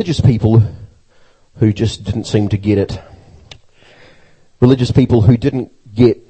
[0.00, 0.62] religious people
[1.56, 2.98] who just didn't seem to get it.
[4.58, 6.26] Religious people who didn't get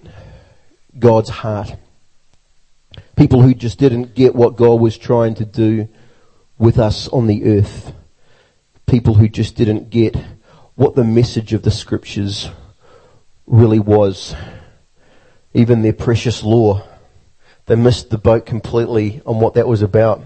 [0.98, 1.76] God's heart.
[3.14, 5.88] People who just didn't get what God was trying to do
[6.58, 7.92] with us on the earth.
[8.86, 10.16] People who just didn't get
[10.74, 12.50] what the message of the scriptures
[13.46, 14.34] really was.
[15.54, 16.82] Even their precious law.
[17.66, 20.24] They missed the boat completely on what that was about.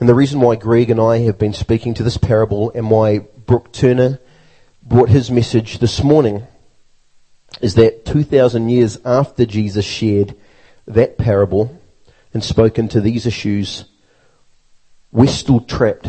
[0.00, 3.20] And the reason why Greg and I have been speaking to this parable and why
[3.46, 4.18] Brooke Turner
[4.82, 6.46] brought his message this morning
[7.60, 10.34] is that 2,000 years after Jesus shared
[10.88, 11.80] that parable
[12.32, 13.84] and spoken to these issues,
[15.12, 16.08] we're still trapped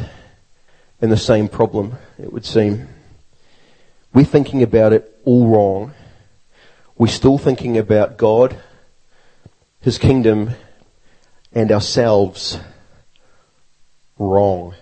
[0.99, 2.87] in the same problem, it would seem.
[4.13, 5.93] We're thinking about it all wrong.
[6.97, 8.57] We're still thinking about God,
[9.79, 10.51] His kingdom,
[11.53, 12.59] and ourselves
[14.17, 14.75] wrong.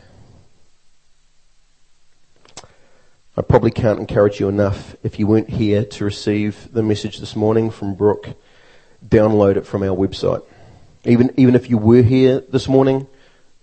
[3.36, 7.36] I probably can't encourage you enough if you weren't here to receive the message this
[7.36, 8.30] morning from Brooke,
[9.04, 10.46] download it from our website.
[11.06, 13.08] Even, even if you were here this morning,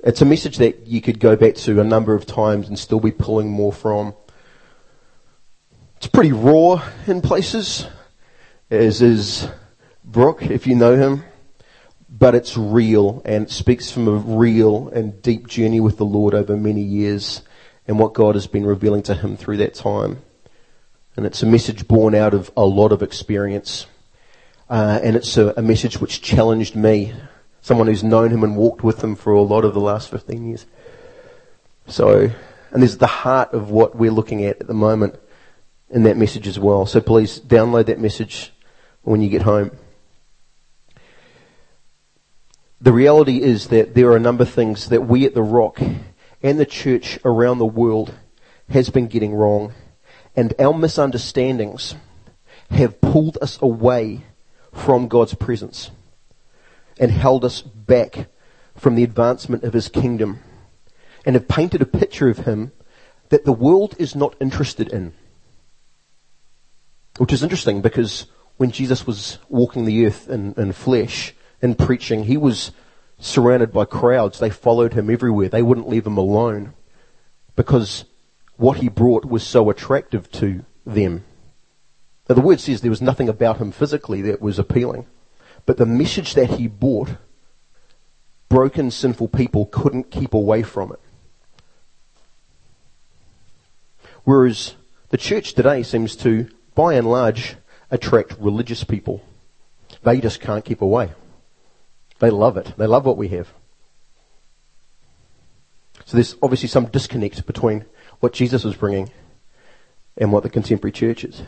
[0.01, 2.99] it's a message that you could go back to a number of times and still
[2.99, 4.15] be pulling more from.
[5.99, 7.87] It's pretty raw in places,
[8.71, 9.49] as is
[10.05, 11.23] Brooke, if you know him
[12.21, 16.35] but it's real and it speaks from a real and deep journey with the Lord
[16.35, 17.43] over many years
[17.89, 20.23] and what God has been revealing to him through that time.
[21.17, 23.87] And it's a message born out of a lot of experience.
[24.69, 27.15] Uh, and it's a, a message which challenged me,
[27.63, 30.47] someone who's known him and walked with him for a lot of the last 15
[30.47, 30.67] years.
[31.87, 32.31] So,
[32.71, 35.19] and there's the heart of what we're looking at at the moment
[35.89, 36.85] in that message as well.
[36.85, 38.53] So please download that message
[39.03, 39.71] when you get home
[42.81, 45.81] the reality is that there are a number of things that we at the Rock
[46.43, 48.15] and the church around the world
[48.71, 49.75] has been getting wrong.
[50.35, 51.95] And our misunderstandings
[52.71, 54.23] have pulled us away
[54.73, 55.91] from God's presence
[56.99, 58.29] and held us back
[58.77, 60.39] from the advancement of His kingdom
[61.27, 62.73] and have painted a picture of Him
[63.29, 65.13] that the world is not interested in.
[67.19, 68.27] Which is interesting because
[68.57, 72.25] when Jesus was walking the earth in, in flesh, in preaching.
[72.25, 72.73] He was
[73.19, 74.39] surrounded by crowds.
[74.39, 75.49] They followed him everywhere.
[75.49, 76.75] They wouldn't leave him alone
[77.57, 78.05] because
[78.57, 81.25] what he brought was so attractive to them.
[82.29, 85.07] Now the word says there was nothing about him physically that was appealing,
[85.67, 87.11] but the message that he brought,
[88.49, 91.01] broken, sinful people couldn't keep away from it.
[94.25, 94.75] Whereas
[95.09, 97.57] the church today seems to, by and large,
[97.91, 99.25] attract religious people.
[100.03, 101.11] They just can't keep away.
[102.21, 102.75] They love it.
[102.77, 103.53] They love what we have.
[106.05, 107.85] So there's obviously some disconnect between
[108.21, 109.11] what Jesus was bringing
[110.17, 111.43] and what the contemporary church is.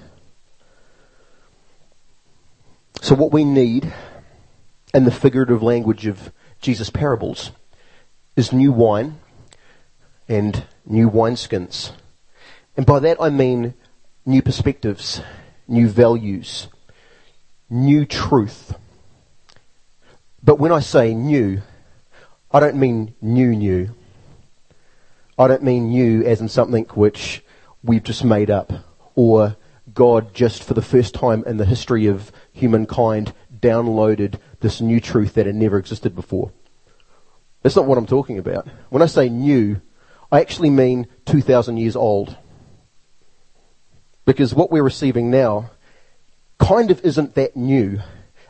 [3.00, 3.92] So what we need
[4.94, 7.50] in the figurative language of Jesus' parables
[8.36, 9.18] is new wine
[10.28, 11.92] and new wineskins.
[12.76, 13.74] And by that I mean
[14.24, 15.20] new perspectives,
[15.66, 16.68] new values,
[17.68, 18.74] new truth.
[20.42, 21.62] But when I say new,
[22.50, 23.94] I don't mean new new.
[25.38, 27.42] I don't mean new as in something which
[27.82, 28.72] we've just made up
[29.14, 29.56] or
[29.94, 35.34] God just for the first time in the history of humankind downloaded this new truth
[35.34, 36.52] that had never existed before.
[37.62, 38.68] That's not what I'm talking about.
[38.90, 39.80] When I say new,
[40.30, 42.36] I actually mean 2,000 years old.
[44.24, 45.70] Because what we're receiving now
[46.58, 48.00] kind of isn't that new.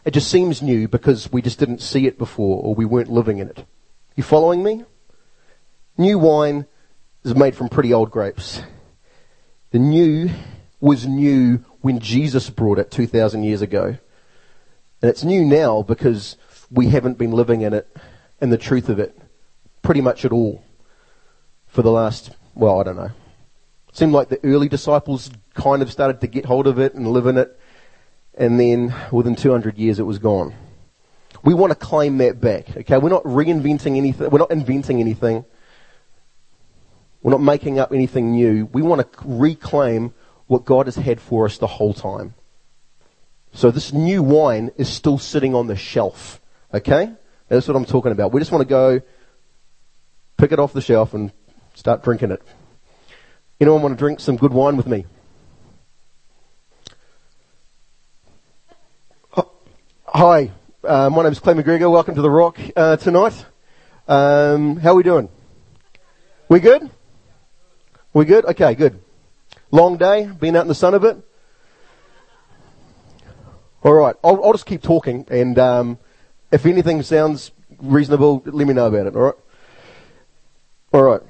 [0.04, 3.38] It just seems new because we just didn't see it before or we weren't living
[3.38, 3.64] in it.
[4.16, 4.84] You following me?
[5.96, 6.66] New wine
[7.24, 8.62] is made from pretty old grapes.
[9.70, 10.30] The new
[10.80, 13.96] was new when Jesus brought it 2,000 years ago.
[15.00, 16.36] And it's new now because
[16.70, 17.88] we haven't been living in it
[18.40, 19.16] and the truth of it
[19.82, 20.64] pretty much at all
[21.68, 23.12] for the last, well, I don't know.
[23.88, 27.06] It seemed like the early disciples kind of started to get hold of it and
[27.06, 27.58] live in it
[28.34, 30.54] and then within 200 years it was gone.
[31.44, 32.98] We want to claim that back, okay?
[32.98, 35.44] We're not reinventing anything, we're not inventing anything.
[37.22, 38.66] We're not making up anything new.
[38.72, 40.12] We want to reclaim
[40.48, 42.34] what God has had for us the whole time.
[43.54, 46.40] So this new wine is still sitting on the shelf,
[46.74, 47.12] okay?
[47.48, 48.32] That's what I'm talking about.
[48.32, 49.00] We just want to go
[50.36, 51.30] pick it off the shelf and
[51.74, 52.42] start drinking it.
[53.60, 55.06] Anyone want to drink some good wine with me?
[60.14, 60.50] Hi,
[60.84, 61.90] uh, my name is Clay McGregor.
[61.90, 63.46] Welcome to the Rock uh, tonight.
[64.06, 65.30] Um, how are we doing?
[66.50, 66.90] We good?
[68.12, 68.44] We good?
[68.44, 69.00] Okay, good.
[69.70, 71.16] Long day, been out in the sun a bit?
[73.82, 75.98] Alright, I'll, I'll, just keep talking and um,
[76.50, 79.34] if anything sounds reasonable, let me know about it, alright?
[80.92, 81.22] Alright.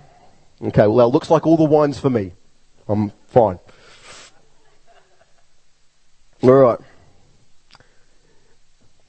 [0.61, 2.33] Okay, well, that looks like all the wine's for me.
[2.89, 3.61] I'm fine.
[6.43, 6.81] Alright.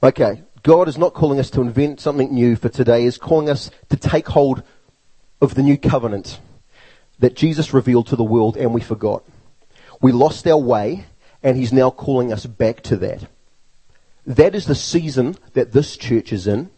[0.04, 3.04] Okay, God is not calling us to invent something new for today.
[3.04, 4.62] He's calling us to take hold
[5.40, 6.40] of the new covenant
[7.20, 9.24] that Jesus revealed to the world and we forgot.
[10.02, 11.06] We lost our way
[11.42, 13.30] and He's now calling us back to that.
[14.26, 16.68] That is the season that this church is in.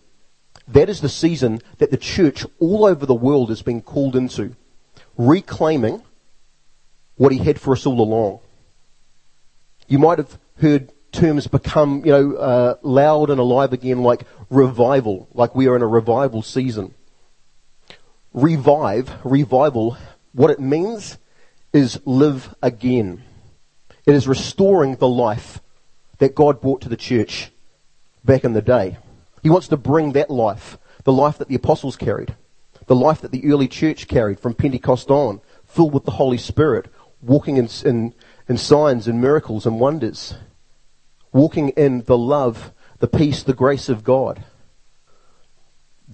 [0.69, 4.55] That is the season that the church all over the world has been called into.
[5.19, 6.01] Reclaiming
[7.17, 8.39] what he had for us all along.
[9.89, 15.29] You might have heard terms become, you know, uh, loud and alive again like revival,
[15.33, 16.95] like we are in a revival season.
[18.33, 19.97] Revive, revival,
[20.33, 21.17] what it means
[21.73, 23.23] is live again.
[24.05, 25.61] It is restoring the life
[26.19, 27.51] that God brought to the church
[28.25, 28.99] back in the day.
[29.43, 32.35] He wants to bring that life, the life that the apostles carried,
[32.87, 36.89] the life that the early church carried from Pentecost on, filled with the Holy Spirit,
[37.23, 38.15] walking in, in,
[38.49, 40.35] in signs and miracles and wonders,
[41.37, 44.43] walking in the love, the peace, the grace of God.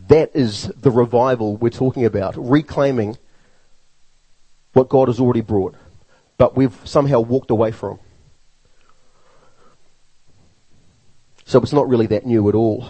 [0.09, 3.17] That is the revival we're talking about, reclaiming
[4.73, 5.77] what God has already brought,
[6.39, 8.01] but we've somehow walked away from.
[11.45, 12.89] So it's not really that new at all.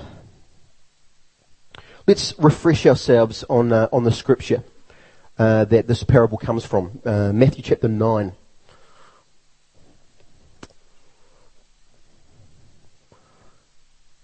[2.07, 4.65] Let's refresh ourselves on, uh, on the scripture
[5.39, 7.01] uh, that this parable comes from.
[7.05, 8.33] Uh, Matthew chapter 9.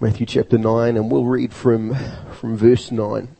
[0.00, 1.92] Matthew chapter 9, and we'll read from,
[2.30, 3.34] from verse 9.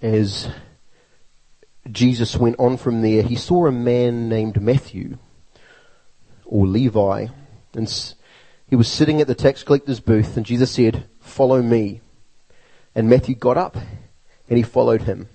[0.00, 0.48] As
[1.90, 5.18] Jesus went on from there, he saw a man named Matthew,
[6.44, 7.26] or Levi,
[7.74, 8.14] and
[8.68, 12.02] he was sitting at the tax collector's booth, and Jesus said, Follow me.
[12.94, 13.76] And Matthew got up,
[14.48, 15.28] and he followed him.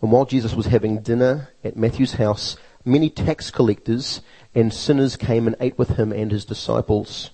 [0.00, 4.22] And while Jesus was having dinner at Matthew's house, many tax collectors
[4.54, 7.30] and sinners came and ate with him and his disciples.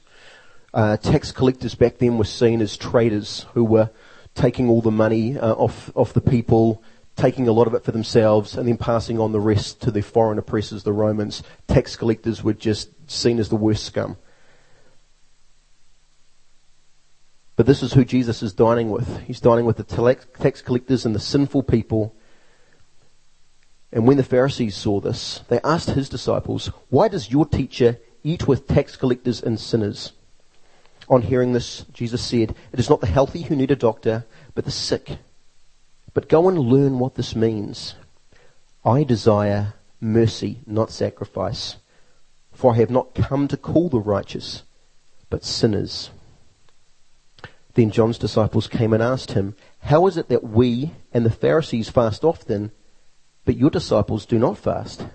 [0.75, 3.91] Uh, tax collectors back then were seen as traders who were
[4.35, 6.83] taking all the money uh, off off the people,
[7.17, 10.03] taking a lot of it for themselves, and then passing on the rest to the
[10.03, 11.43] foreign oppressors, the Romans.
[11.67, 14.17] Tax collectors were just seen as the worst scum.
[17.57, 19.23] But this is who Jesus is dining with.
[19.23, 22.15] He's dining with the tax collectors and the sinful people.
[23.91, 28.47] And when the Pharisees saw this, they asked his disciples, Why does your teacher eat
[28.47, 30.13] with tax collectors and sinners?
[31.09, 34.65] On hearing this, Jesus said, It is not the healthy who need a doctor, but
[34.65, 35.19] the sick.
[36.13, 37.95] But go and learn what this means.
[38.85, 41.77] I desire mercy, not sacrifice.
[42.53, 44.65] For I have not come to call the righteous,
[45.31, 46.11] but sinners.
[47.75, 51.89] Then John's disciples came and asked him, How is it that we and the Pharisees
[51.89, 52.73] fast often,
[53.45, 55.07] but your disciples do not fast?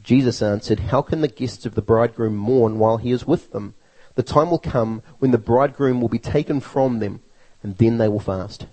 [0.00, 3.74] Jesus answered, How can the guests of the bridegroom mourn while he is with them?
[4.18, 7.20] The time will come when the bridegroom will be taken from them,
[7.62, 8.66] and then they will fast.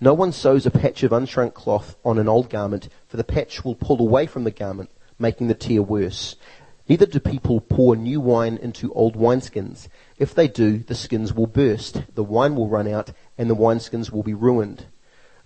[0.00, 3.64] No one sews a patch of unshrunk cloth on an old garment, for the patch
[3.64, 6.36] will pull away from the garment making the tear worse.
[6.88, 9.88] Neither do people pour new wine into old wineskins.
[10.20, 14.12] If they do, the skins will burst, the wine will run out, and the wineskins
[14.12, 14.86] will be ruined.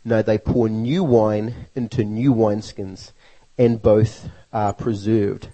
[0.04, 3.12] No, they pour new wine into new wineskins,
[3.56, 5.48] and both are preserved.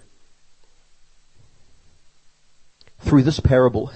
[3.05, 3.93] Through this parable,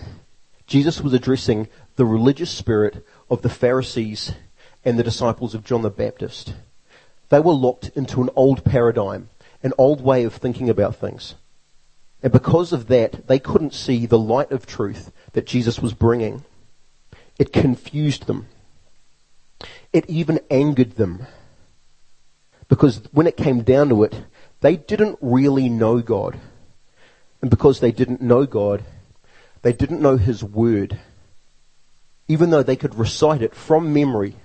[0.68, 4.34] Jesus was addressing the religious spirit of the Pharisees
[4.86, 6.54] and the disciples of John the Baptist.
[7.30, 9.30] They were locked into an old paradigm
[9.62, 11.36] an old way of thinking about things.
[12.22, 16.44] And because of that, they couldn't see the light of truth that Jesus was bringing.
[17.38, 18.48] It confused them.
[19.94, 21.26] It even angered them.
[22.68, 24.24] Because when it came down to it,
[24.62, 26.40] they didn't really know God.
[27.42, 28.84] And because they didn't know God,
[29.62, 31.00] they didn't know His Word.
[32.28, 34.36] Even though they could recite it from memory,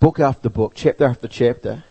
[0.00, 1.84] book after book, chapter after chapter,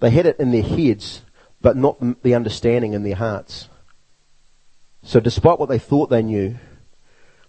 [0.00, 1.22] they had it in their heads,
[1.60, 3.68] but not the understanding in their hearts.
[5.02, 6.56] So despite what they thought they knew,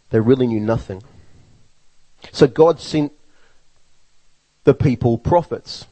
[0.10, 1.02] they really knew nothing.
[2.32, 3.12] So God sent
[4.64, 5.86] the people prophets.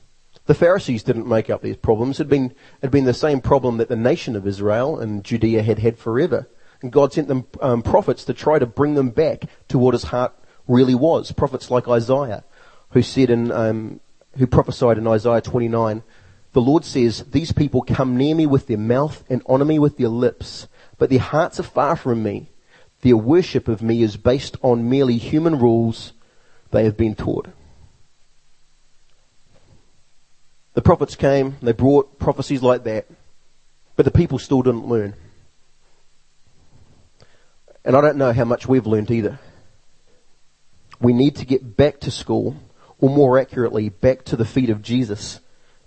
[0.45, 2.19] The Pharisees didn't make up these problems.
[2.19, 5.23] It had been, it had been the same problem that the nation of Israel and
[5.23, 6.47] Judea had had forever.
[6.83, 10.03] And God sent them um, prophets to try to bring them back to what his
[10.03, 10.37] heart
[10.67, 11.31] really was.
[11.31, 12.43] Prophets like Isaiah,
[12.89, 14.01] who said in, um,
[14.37, 16.03] who prophesied in Isaiah 29,
[16.51, 19.97] the Lord says, These people come near me with their mouth and honor me with
[19.97, 22.49] their lips, but their hearts are far from me.
[23.01, 26.11] Their worship of me is based on merely human rules
[26.71, 27.47] they have been taught.
[30.73, 33.05] The prophets came, they brought prophecies like that,
[33.95, 35.15] but the people still didn't learn.
[37.85, 39.39] And I don't know how much we've learned either.
[40.99, 42.55] We need to get back to school,
[42.99, 45.39] or more accurately, back to the feet of Jesus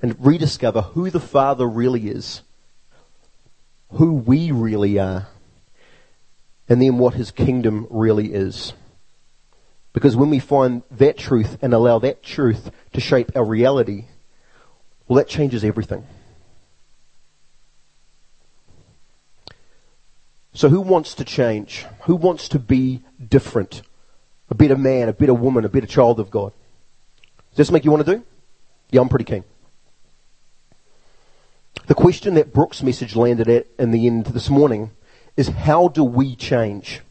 [0.03, 2.43] and rediscover who the Father really is,
[3.93, 5.29] who we really are,
[6.69, 8.75] and then what His kingdom really is.
[9.95, 14.05] Because when we find that truth and allow that truth to shape our reality,
[15.09, 16.05] well, that changes everything.
[20.57, 21.85] So who wants to change?
[22.05, 23.83] Who wants to be different?
[24.49, 26.51] A better man, a better woman, a better child of God?
[27.51, 28.25] Does this make you want to do?
[28.91, 29.45] Yeah, I'm pretty keen.
[31.89, 34.93] The question that Brooke's message landed at in the end this morning
[35.37, 37.03] is how do we change?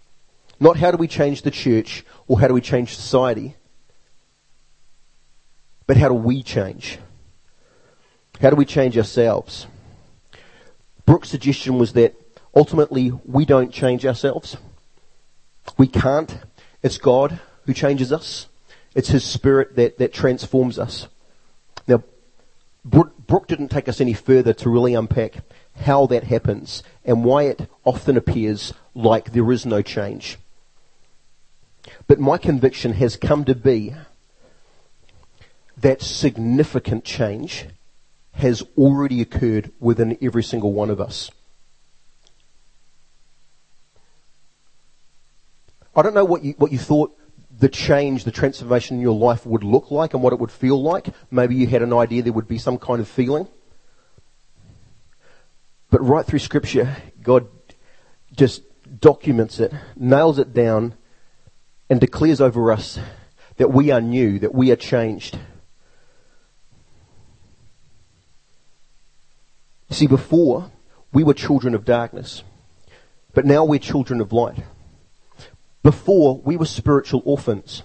[0.60, 3.56] Not how do we change the church or how do we change society,
[5.86, 6.98] but how do we change?
[8.42, 9.68] How do we change ourselves?
[11.06, 12.16] Brooke's suggestion was that
[12.56, 14.58] ultimately we don't change ourselves.
[15.78, 16.38] We can't.
[16.82, 18.48] It's God who changes us.
[18.94, 21.08] It's His Spirit that, that transforms us.
[21.88, 22.04] Now,
[22.84, 25.38] Brooke didn't take us any further to really unpack
[25.82, 30.38] how that happens and why it often appears like there is no change.
[32.08, 33.94] But my conviction has come to be
[35.78, 37.66] that significant change
[38.34, 41.32] has already occurred within every single one of us.
[45.96, 47.18] I don't know what you, what you thought
[47.58, 50.82] the change, the transformation in your life would look like and what it would feel
[50.82, 51.08] like.
[51.32, 53.48] Maybe you had an idea there would be some kind of feeling.
[55.90, 57.48] But right through scripture, God
[58.36, 58.64] just
[59.00, 60.96] documents it, nails it down,
[61.90, 63.00] and declares over us
[63.58, 65.40] that we are new, that we are changed.
[69.90, 70.72] See, before,
[71.14, 72.44] we were children of darkness,
[73.34, 74.58] but now we're children of light.
[75.86, 77.84] Before, we were spiritual orphans,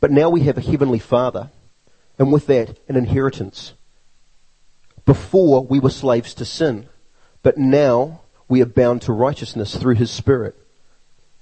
[0.00, 1.52] but now we have a heavenly Father,
[2.18, 3.74] and with that, an inheritance.
[5.04, 6.88] Before, we were slaves to sin,
[7.44, 10.56] but now we are bound to righteousness through His Spirit.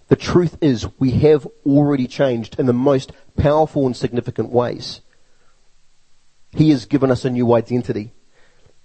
[0.08, 5.00] The truth is, we have already changed in the most powerful and significant ways.
[6.52, 8.12] He has given us a new identity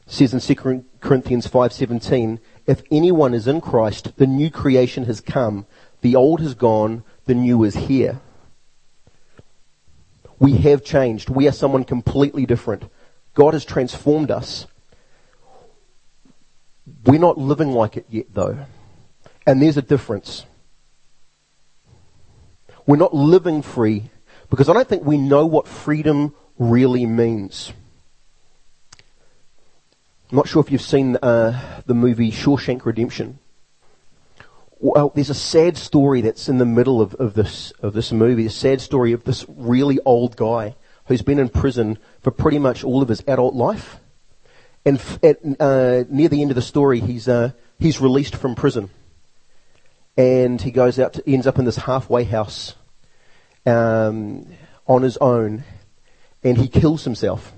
[0.07, 5.65] says in 2 Corinthians 5:17, if anyone is in Christ, the new creation has come,
[6.05, 8.21] the old has gone, the new is here.
[10.37, 11.31] We have changed.
[11.31, 12.83] We are someone completely different.
[13.33, 14.67] God has transformed us.
[17.05, 18.67] We're not living like it yet though.
[19.47, 20.45] And there's a difference.
[22.85, 24.11] We're not living free
[24.51, 27.73] because I don't think we know what freedom really means.
[30.29, 33.39] I'm not sure if you've seen uh, the movie Shawshank Redemption.
[34.85, 38.45] Well, there's a sad story that's in the middle of, of this of this movie.
[38.45, 40.75] A sad story of this really old guy
[41.07, 43.97] who's been in prison for pretty much all of his adult life,
[44.85, 48.53] and f- at, uh, near the end of the story, he's uh, he's released from
[48.53, 48.91] prison,
[50.17, 52.75] and he goes out to ends up in this halfway house
[53.65, 54.45] um,
[54.85, 55.63] on his own,
[56.43, 57.53] and he kills himself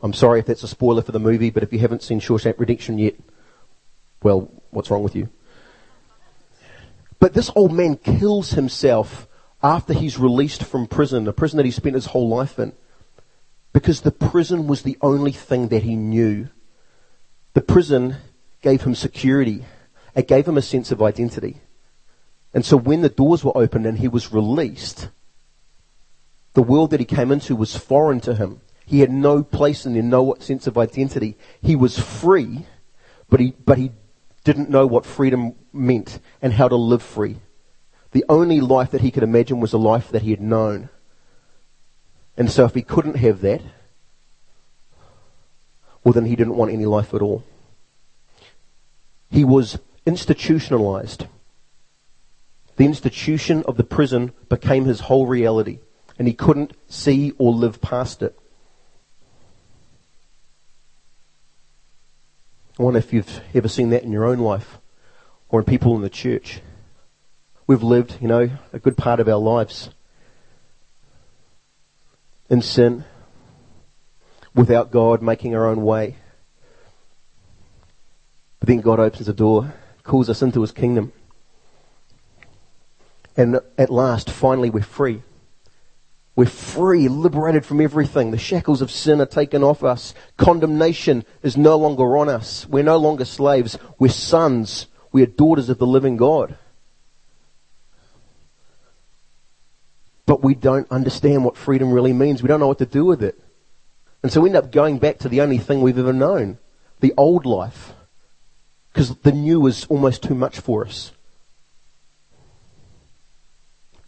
[0.00, 2.58] I'm sorry if that's a spoiler for the movie, but if you haven't seen Shawshank
[2.58, 3.14] Redemption yet,
[4.22, 5.28] well, what's wrong with you?
[7.22, 9.28] But this old man kills himself
[9.62, 12.72] after he's released from prison, a prison that he spent his whole life in,
[13.72, 16.48] because the prison was the only thing that he knew.
[17.54, 18.16] The prison
[18.60, 19.64] gave him security.
[20.16, 21.58] It gave him a sense of identity.
[22.52, 25.08] And so when the doors were opened and he was released,
[26.54, 28.62] the world that he came into was foreign to him.
[28.84, 31.36] He had no place in there, no sense of identity.
[31.62, 32.66] He was free,
[33.30, 33.92] but he, but he
[34.44, 37.36] didn't know what freedom meant and how to live free.
[38.12, 40.88] The only life that he could imagine was a life that he had known.
[42.36, 43.62] And so if he couldn't have that,
[46.04, 47.44] well then he didn't want any life at all.
[49.30, 51.26] He was institutionalized.
[52.76, 55.78] The institution of the prison became his whole reality,
[56.18, 58.38] and he couldn't see or live past it.
[62.82, 64.78] wonder if you've ever seen that in your own life
[65.48, 66.60] or in people in the church.
[67.66, 69.90] We've lived, you know, a good part of our lives
[72.50, 73.04] in sin,
[74.54, 76.16] without God, making our own way.
[78.60, 79.72] But then God opens the door,
[80.02, 81.12] calls us into His kingdom.
[83.36, 85.22] And at last, finally, we're free.
[86.34, 88.30] We're free, liberated from everything.
[88.30, 90.14] The shackles of sin are taken off us.
[90.38, 92.66] Condemnation is no longer on us.
[92.66, 93.78] We're no longer slaves.
[93.98, 94.86] We're sons.
[95.12, 96.56] We are daughters of the living God.
[100.24, 102.42] But we don't understand what freedom really means.
[102.42, 103.38] We don't know what to do with it.
[104.22, 106.58] And so we end up going back to the only thing we've ever known.
[107.00, 107.92] The old life.
[108.90, 111.12] Because the new is almost too much for us.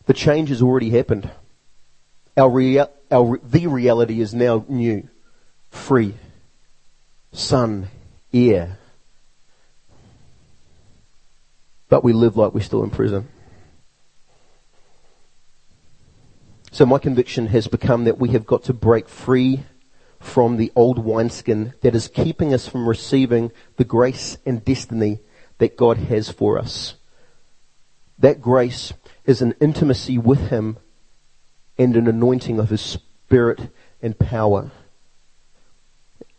[0.06, 1.30] The change has already happened.
[2.36, 5.08] Our, rea- our the reality is now new,
[5.70, 6.14] free,
[7.32, 7.88] son,
[8.32, 8.78] heir.
[11.88, 13.28] But we live like we're still in prison.
[16.72, 19.62] So my conviction has become that we have got to break free
[20.18, 25.20] from the old wineskin that is keeping us from receiving the grace and destiny
[25.58, 26.94] that God has for us.
[28.18, 28.92] That grace
[29.24, 30.78] is an intimacy with Him
[31.78, 33.70] and an anointing of His Spirit
[34.02, 34.70] and power.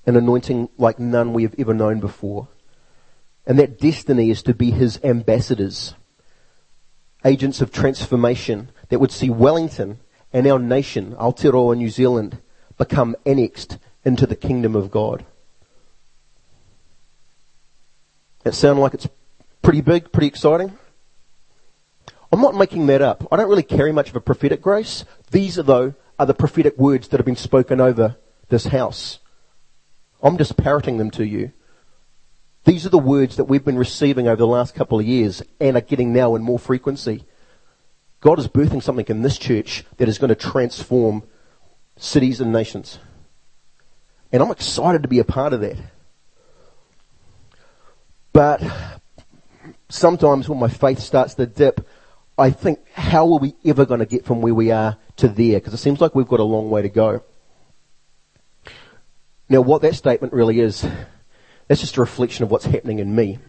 [0.05, 2.47] An anointing like none we have ever known before.
[3.45, 5.95] And that destiny is to be His ambassadors,
[7.23, 9.99] agents of transformation that would see Wellington
[10.31, 12.39] and our nation, Aotearoa New Zealand,
[12.77, 15.25] become annexed into the kingdom of God.
[18.45, 19.07] It sounds like it's
[19.63, 20.77] pretty big, pretty exciting.
[22.35, 23.25] I'm not making that up.
[23.31, 25.05] I don't really carry much of a prophetic grace.
[25.31, 28.17] These, are, though, are the prophetic words that have been spoken over
[28.49, 29.19] this house.
[30.21, 31.53] I'm just parroting them to you.
[32.65, 35.77] These are the words that we've been receiving over the last couple of years and
[35.77, 37.23] are getting now in more frequency.
[38.19, 41.23] God is birthing something in this church that is going to transform
[41.95, 42.99] cities and nations.
[44.33, 45.77] And I'm excited to be a part of that.
[48.33, 48.61] But
[49.87, 51.87] sometimes when my faith starts to dip,
[52.37, 55.59] I think, how are we ever going to get from where we are to there?
[55.59, 57.24] Because it seems like we've got a long way to go.
[59.48, 60.85] Now, what that statement really is,
[61.67, 63.39] that's just a reflection of what's happening in me.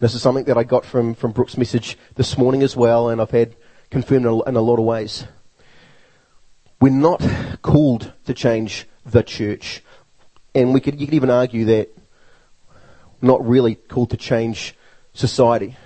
[0.00, 3.20] This is something that I got from, from Brooke's message this morning as well, and
[3.20, 3.56] I've had
[3.90, 5.26] confirmed in a, lot of ways.
[6.80, 7.22] We're not
[7.62, 9.82] called to change the church.
[10.54, 11.96] And we could, you could even argue that
[13.22, 14.74] not really called to change
[15.14, 15.76] society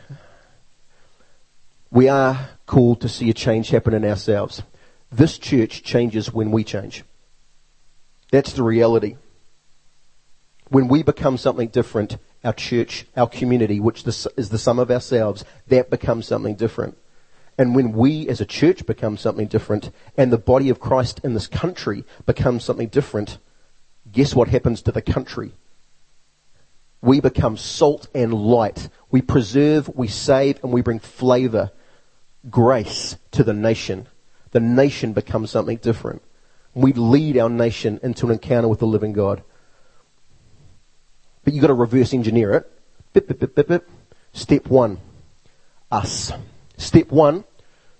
[1.96, 4.62] we are called to see a change happen in ourselves.
[5.10, 7.04] This church changes when we change.
[8.30, 9.16] That's the reality.
[10.68, 15.42] When we become something different, our church, our community, which is the sum of ourselves,
[15.68, 16.98] that becomes something different.
[17.56, 21.32] And when we as a church become something different, and the body of Christ in
[21.32, 23.38] this country becomes something different,
[24.12, 25.52] guess what happens to the country?
[27.00, 28.90] We become salt and light.
[29.10, 31.70] We preserve, we save, and we bring flavor
[32.50, 34.06] grace to the nation,
[34.52, 36.22] the nation becomes something different.
[36.74, 39.42] We lead our nation into an encounter with the living God.
[41.44, 42.72] But you've got to reverse engineer it.
[43.12, 43.90] Bip, bip, bip, bip,
[44.32, 44.98] Step one,
[45.90, 46.32] us.
[46.76, 47.44] Step one,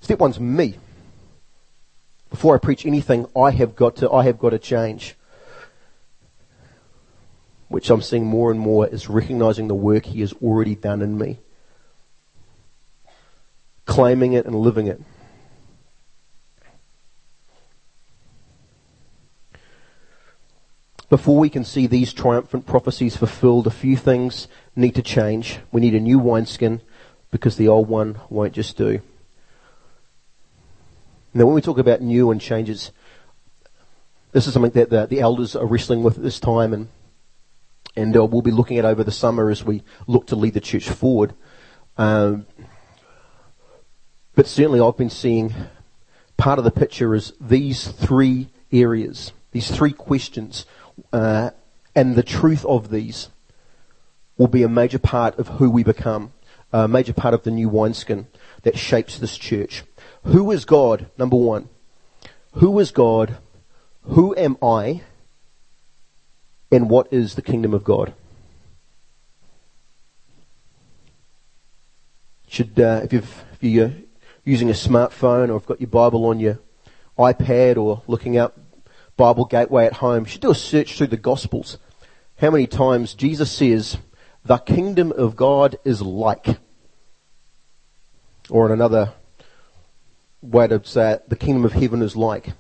[0.01, 0.77] step one's me.
[2.29, 5.15] Before I preach anything, I have got to, I have got to change.
[7.69, 11.17] Which I'm seeing more and more is recognizing the work He has already done in
[11.17, 11.39] me
[13.87, 15.01] claiming it and living it.
[21.09, 25.61] Before we can see these triumphant prophecies fulfilled, a few things need to change.
[25.71, 26.83] We need a new wineskin
[27.31, 29.01] because the old one won't just do.
[31.33, 32.91] Now, when we talk about new and changes,
[34.33, 36.89] this is something that the, the elders are wrestling with at this time, and
[37.95, 40.61] and uh, we'll be looking at over the summer as we look to lead the
[40.61, 41.35] church forward.
[41.97, 42.47] Um,
[44.37, 45.53] but certainly I've been seeing
[46.37, 50.67] part of the picture is these three areas, these three questions,
[51.13, 51.51] uh,
[51.95, 53.31] and the truth of these
[54.37, 56.33] will be a major part of who we become,
[56.71, 58.27] a major part of the new wineskin
[58.63, 59.85] that shapes this church.
[60.25, 61.07] Who is God?
[61.17, 61.71] Number one.
[62.53, 63.39] Who is God?
[64.03, 65.01] Who am I?
[66.71, 68.13] And what is the kingdom of God?
[72.49, 74.06] Should, uh, if you've, if you
[74.47, 76.61] using a smartphone or have got your Bible on your
[77.19, 78.57] iPad or looking up
[79.17, 81.79] Bible Gateway at home, you should do a search through the Gospels.
[82.39, 83.99] How many times Jesus says,
[84.45, 86.47] the kingdom of God is like.
[88.49, 89.15] Or in another
[90.41, 92.53] way to say it, the kingdom of heaven is like.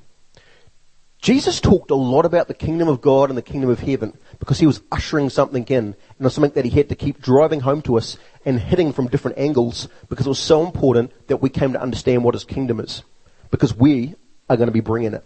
[1.26, 4.60] Jesus talked a lot about the kingdom of God and the kingdom of heaven because
[4.60, 7.58] he was ushering something in and it was something that he had to keep driving
[7.58, 11.48] home to us and hitting from different angles because it was so important that we
[11.48, 13.02] came to understand what his kingdom is
[13.50, 14.14] because we
[14.48, 15.24] are going to be bringing it.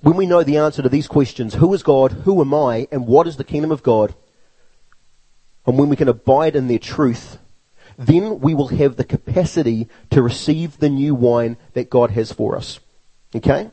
[0.00, 3.06] When we know the answer to these questions, who is God, who am I, and
[3.06, 4.12] what is the kingdom of God,
[5.64, 7.38] and when we can abide in their truth,
[7.96, 12.56] then we will have the capacity to receive the new wine that God has for
[12.56, 12.80] us.
[13.34, 13.70] Okay?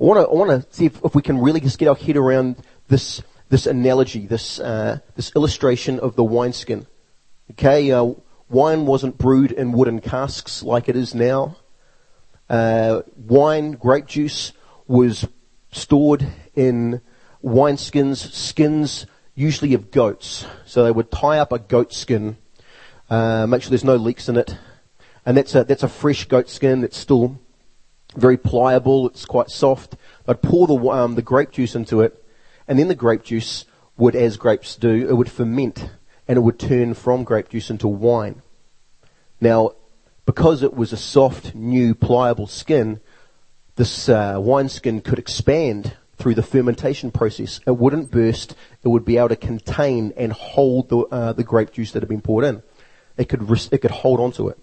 [0.00, 2.56] I want to, I see if, if we can really just get our head around
[2.88, 6.86] this, this analogy, this, uh, this illustration of the wineskin.
[7.52, 8.12] Okay, uh,
[8.48, 11.56] wine wasn't brewed in wooden casks like it is now.
[12.50, 14.52] Uh, wine, grape juice,
[14.86, 15.26] was
[15.70, 17.00] stored in
[17.42, 20.46] wineskins, skins usually of goats.
[20.66, 22.36] So they would tie up a goat skin,
[23.10, 24.56] uh, make sure there's no leaks in it,
[25.24, 27.38] and that's a that's a fresh goat skin that's still
[28.16, 29.08] very pliable.
[29.08, 29.96] It's quite soft.
[30.26, 32.24] I'd pour the um, the grape juice into it,
[32.66, 33.64] and then the grape juice
[33.96, 35.90] would, as grapes do, it would ferment
[36.26, 38.42] and it would turn from grape juice into wine.
[39.40, 39.72] Now,
[40.26, 43.00] because it was a soft, new, pliable skin,
[43.76, 47.60] this uh, wineskin could expand through the fermentation process.
[47.66, 48.54] It wouldn't burst.
[48.82, 52.08] It would be able to contain and hold the, uh, the grape juice that had
[52.08, 52.62] been poured in.
[53.16, 54.58] It could, it could hold onto it.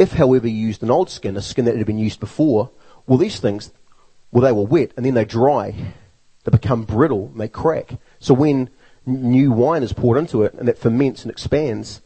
[0.00, 2.70] If, however, you used an old skin, a skin that had been used before,
[3.06, 3.70] well, these things,
[4.32, 5.74] well, they were wet and then they dry.
[6.44, 7.98] They become brittle and they crack.
[8.18, 8.70] So when
[9.04, 12.00] new wine is poured into it and it ferments and expands,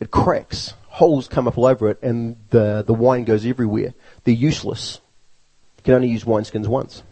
[0.00, 0.72] it cracks.
[0.86, 3.92] Holes come up all over it and the, the wine goes everywhere.
[4.24, 5.00] They're useless
[5.76, 7.02] You can only use wineskins once.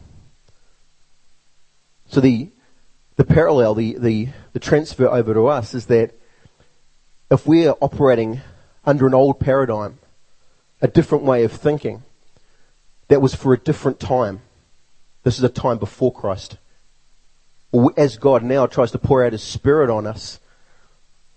[2.06, 2.48] So the,
[3.16, 6.12] the parallel, the, the, the transfer over to us is that
[7.30, 8.40] if we're operating
[8.86, 9.98] under an old paradigm,
[10.84, 12.02] a different way of thinking,
[13.08, 14.42] that was for a different time.
[15.22, 16.58] This is a time before Christ.
[17.96, 20.40] As God now tries to pour out His Spirit on us,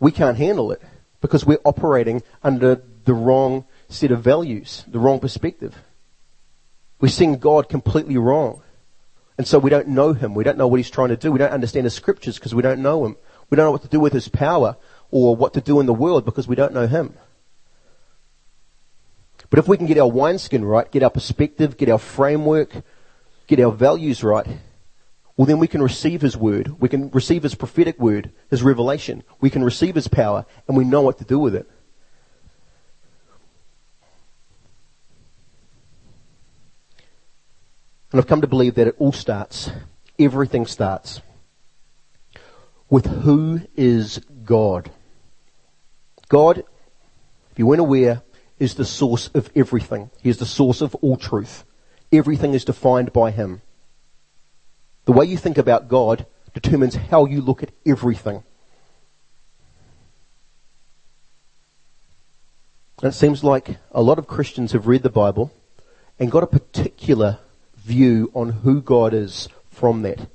[0.02, 0.82] we can't handle it
[1.22, 5.78] because we're operating under the wrong set of values, the wrong perspective.
[7.00, 8.62] We're seeing God completely wrong.
[9.38, 10.36] And so we don't know Him.
[10.36, 11.32] We don't know what He's trying to do.
[11.32, 13.16] We don't understand the scriptures because we don't know Him.
[13.50, 14.76] We don't know what to do with His power
[15.10, 17.14] or what to do in the world because we don't know Him.
[19.50, 22.84] But if we can get our wineskin right, get our perspective, get our framework,
[23.48, 24.46] get our values right,
[25.36, 26.80] well then we can receive His word.
[26.80, 29.24] We can receive His prophetic word, His revelation.
[29.40, 31.70] We can receive His power and we know what to do with it.
[38.12, 39.70] And I've come to believe that it all starts,
[40.18, 41.22] everything starts
[42.90, 44.90] with who is God.
[46.30, 46.60] God,
[47.52, 48.22] if you weren't aware,
[48.60, 50.10] is the source of everything.
[50.22, 51.64] He is the source of all truth.
[52.12, 53.62] Everything is defined by Him.
[55.06, 58.44] The way you think about God determines how you look at everything.
[63.02, 65.52] And it seems like a lot of Christians have read the Bible
[66.18, 67.40] and got a particular
[67.76, 70.18] view on who God is from that.
[70.20, 70.28] And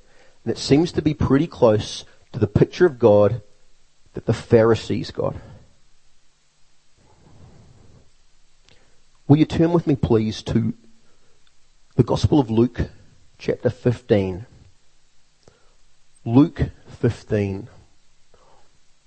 [0.47, 3.43] it seems to be pretty close to the picture of God
[4.15, 5.35] that the Pharisees got.
[9.33, 10.75] Will you turn with me, please, to
[11.97, 12.90] the Gospel of Luke,
[13.38, 14.45] chapter 15.
[16.27, 16.61] Luke
[17.01, 17.68] 15.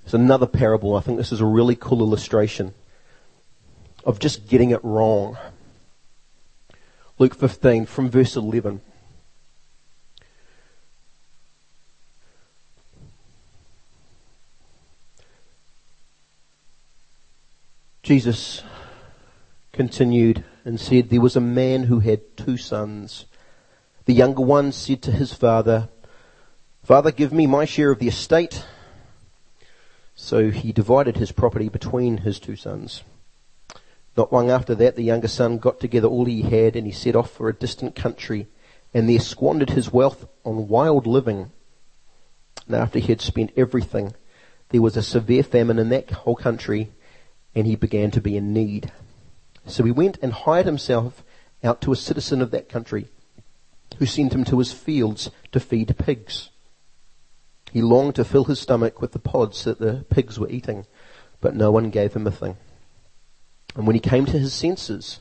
[0.04, 0.96] It's another parable.
[0.96, 2.74] I think this is a really cool illustration
[4.04, 5.38] of just getting it wrong.
[7.20, 8.82] Luke 15 from verse 11.
[18.02, 18.64] Jesus
[19.76, 23.26] continued and said, There was a man who had two sons.
[24.06, 25.90] The younger one said to his father,
[26.84, 28.66] Father, give me my share of the estate.
[30.16, 33.04] So he divided his property between his two sons.
[34.16, 37.16] Not long after that, the younger son got together all he had and he set
[37.16, 38.48] off for a distant country
[38.94, 41.52] and there squandered his wealth on wild living.
[42.66, 44.14] And after he had spent everything,
[44.70, 46.92] there was a severe famine in that whole country
[47.54, 48.92] and he began to be in need.
[49.66, 51.24] So he went and hired himself
[51.64, 53.08] out to a citizen of that country
[53.98, 56.50] who sent him to his fields to feed pigs.
[57.72, 60.86] He longed to fill his stomach with the pods that the pigs were eating,
[61.42, 62.58] but no one gave him a thing.
[63.76, 65.20] And when he came to his senses,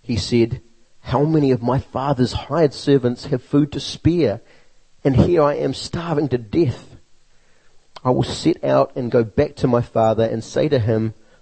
[0.00, 0.62] he said,
[1.00, 4.40] How many of my father's hired servants have food to spare?
[5.04, 6.96] And here I am starving to death.
[8.04, 11.14] I will set out and go back to my father and say to him,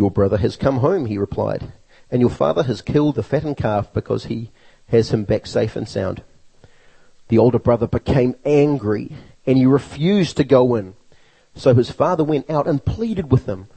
[0.00, 1.74] Your brother has come home, he replied,
[2.10, 4.50] and your father has killed the fattened calf because he
[4.86, 6.22] has him back safe and sound.
[7.28, 9.12] The older brother became angry
[9.44, 10.94] and he refused to go in.
[11.54, 13.68] So his father went out and pleaded with him.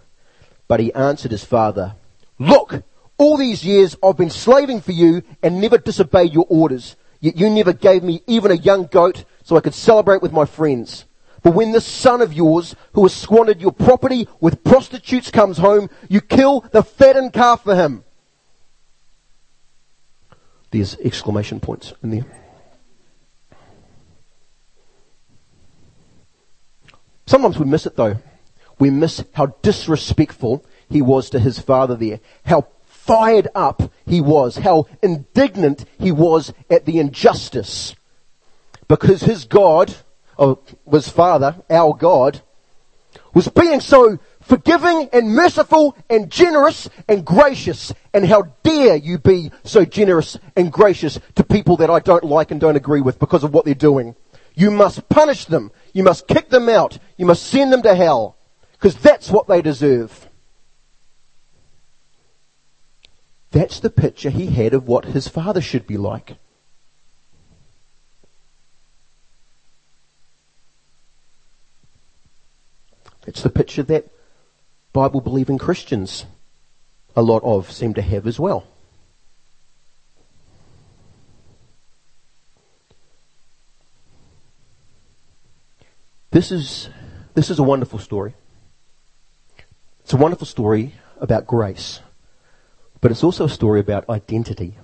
[0.69, 1.95] But he answered his father,
[2.39, 2.83] Look,
[3.17, 6.95] all these years I've been slaving for you and never disobeyed your orders.
[7.19, 10.45] Yet you never gave me even a young goat so I could celebrate with my
[10.45, 11.03] friends.
[11.43, 15.89] But when this son of yours, who has squandered your property with prostitutes, comes home,
[16.07, 18.05] you kill the fattened calf for him.
[20.71, 22.25] There's exclamation points in there.
[27.27, 28.17] Sometimes we miss it though.
[28.79, 32.21] We miss how disrespectful he was to his father there.
[32.45, 37.95] How fired up he was, how indignant he was at the injustice.
[38.87, 39.93] Because his God,
[40.91, 42.41] his father, our God,
[43.33, 47.93] was being so forgiving and merciful and generous and gracious.
[48.13, 52.51] And how dare you be so generous and gracious to people that I don't like
[52.51, 54.15] and don't agree with because of what they're doing.
[54.55, 55.71] You must punish them.
[55.93, 56.99] You must kick them out.
[57.17, 58.37] You must send them to hell.
[58.73, 60.29] Because that's what they deserve.
[63.51, 66.37] That's the picture he had of what his father should be like.
[73.25, 74.07] It's the picture that
[74.91, 76.25] Bible believing Christians,
[77.15, 78.65] a lot of, seem to have as well.
[86.31, 86.89] This is,
[87.35, 88.33] this is a wonderful story.
[90.01, 91.99] It's a wonderful story about grace.
[93.01, 94.77] But it's also a story about identity.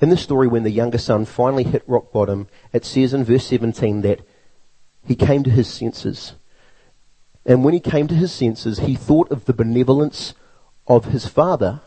[0.00, 3.46] In this story, when the younger son finally hit rock bottom, it says in verse
[3.46, 4.20] 17 that
[5.04, 6.34] he came to his senses.
[7.46, 10.34] And when he came to his senses, he thought of the benevolence
[10.86, 11.80] of his father,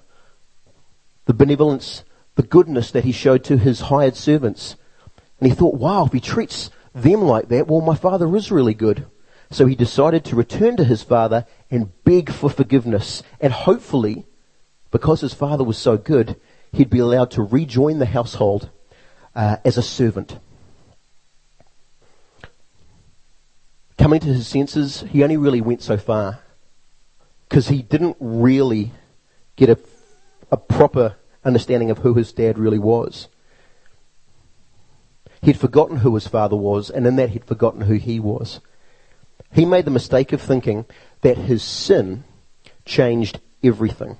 [1.26, 2.04] the benevolence,
[2.36, 4.76] the goodness that he showed to his hired servants.
[5.39, 8.73] And he thought, wow, if he treats them like that, well, my father is really
[8.73, 9.06] good.
[9.52, 13.21] So he decided to return to his father and beg for forgiveness.
[13.39, 14.26] And hopefully,
[14.89, 16.39] because his father was so good,
[16.71, 18.71] he'd be allowed to rejoin the household
[19.36, 20.39] uh, as a servant.
[24.04, 26.39] Coming to his senses, he only really went so far
[27.48, 28.92] because he didn't really
[29.56, 29.80] get a,
[30.52, 33.30] a proper understanding of who his dad really was.
[35.42, 38.60] He'd forgotten who his father was, and in that he'd forgotten who he was.
[39.54, 40.86] He made the mistake of thinking
[41.22, 42.26] that his sin
[42.84, 44.18] changed everything.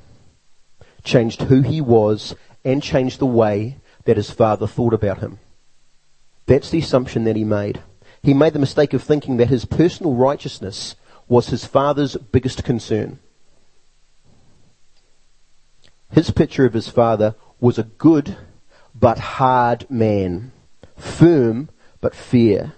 [1.04, 5.40] Changed who he was and changed the way that his father thought about him.
[6.46, 7.82] That's the assumption that he made.
[8.24, 10.96] He made the mistake of thinking that his personal righteousness
[11.28, 13.20] was his father's biggest concern.
[16.12, 18.38] His picture of his father was a good
[18.96, 20.52] but hard man,
[20.98, 21.70] firm
[22.02, 22.74] but fair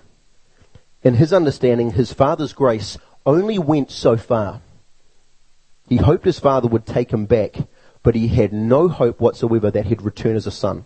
[1.06, 4.62] in his understanding, his father's grace only went so far.
[5.88, 7.56] He hoped his father would take him back,
[8.02, 10.86] but he had no hope whatsoever that he'd return as a son.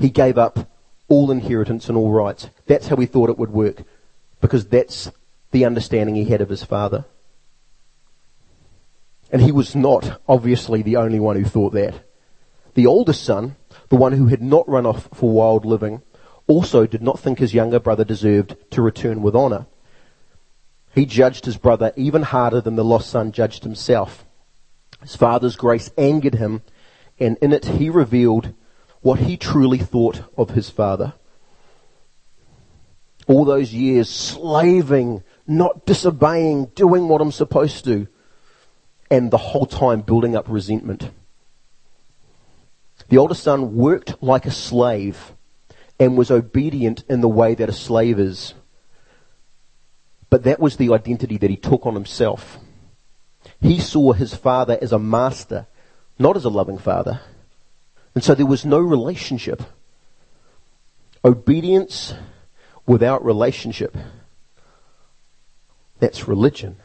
[0.00, 0.68] He gave up
[1.08, 2.48] all inheritance and all rights.
[2.66, 3.82] That's how he thought it would work,
[4.40, 5.10] because that's
[5.50, 7.04] the understanding he had of his father.
[9.30, 11.94] And he was not, obviously, the only one who thought that.
[12.74, 13.56] The oldest son,
[13.88, 16.02] the one who had not run off for wild living,
[16.46, 19.66] also did not think his younger brother deserved to return with honor.
[20.94, 24.24] He judged his brother even harder than the lost son judged himself.
[25.00, 26.62] His father's grace angered him,
[27.18, 28.54] and in it he revealed
[29.04, 31.12] what he truly thought of his father.
[33.26, 38.08] All those years slaving, not disobeying, doing what I'm supposed to.
[39.10, 41.10] and the whole time building up resentment.
[43.10, 45.32] The older son worked like a slave
[46.00, 48.54] and was obedient in the way that a slave is.
[50.30, 52.58] But that was the identity that he took on himself.
[53.60, 55.66] He saw his father as a master,
[56.18, 57.20] not as a loving father.
[58.14, 59.62] And so there was no relationship.
[61.24, 62.14] Obedience
[62.86, 63.96] without relationship.
[65.98, 66.76] That's religion.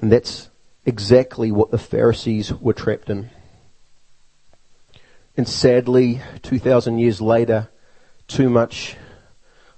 [0.00, 0.48] And that's
[0.86, 3.30] exactly what the Pharisees were trapped in.
[5.36, 7.68] And sadly, 2,000 years later,
[8.26, 8.96] too much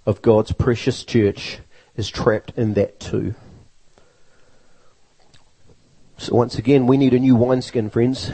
[0.06, 1.58] of God's precious church
[1.96, 3.34] is trapped in that too.
[6.20, 8.30] So once again, we need a new wineskin, friends.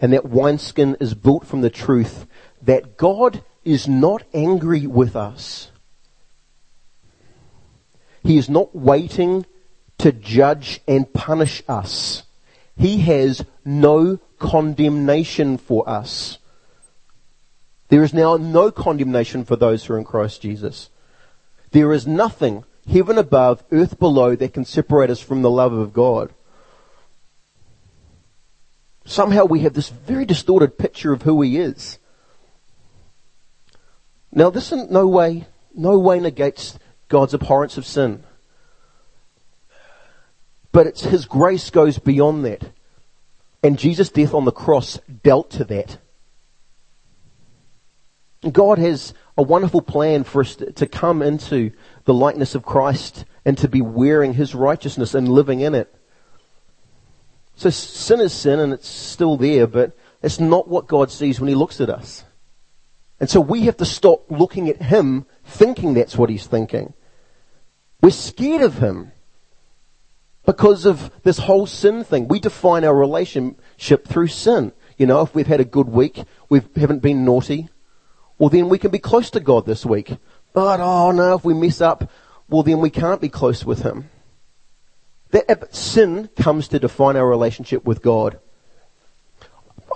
[0.00, 2.26] And that wineskin is built from the truth
[2.62, 5.72] that God is not angry with us.
[8.22, 9.46] He is not waiting
[9.98, 12.22] to judge and punish us.
[12.76, 16.38] He has no condemnation for us.
[17.88, 20.88] There is now no condemnation for those who are in Christ Jesus.
[21.72, 25.92] There is nothing, heaven above, earth below, that can separate us from the love of
[25.92, 26.32] God.
[29.04, 31.98] Somehow we have this very distorted picture of who He is.
[34.32, 38.24] Now this in no way, no way negates God's abhorrence of sin.
[40.72, 42.70] But it's His grace goes beyond that.
[43.62, 45.98] And Jesus' death on the cross dealt to that.
[48.52, 51.72] God has a wonderful plan for us to come into
[52.08, 55.94] the likeness of Christ and to be wearing His righteousness and living in it.
[57.54, 61.48] So sin is sin and it's still there, but it's not what God sees when
[61.48, 62.24] He looks at us.
[63.20, 66.94] And so we have to stop looking at Him thinking that's what He's thinking.
[68.00, 69.12] We're scared of Him
[70.46, 72.26] because of this whole sin thing.
[72.26, 74.72] We define our relationship through sin.
[74.96, 77.68] You know, if we've had a good week, we haven't been naughty,
[78.38, 80.16] well then we can be close to God this week.
[80.58, 82.10] But oh no, if we mess up,
[82.48, 84.10] well then we can't be close with Him.
[85.30, 88.40] That sin comes to define our relationship with God.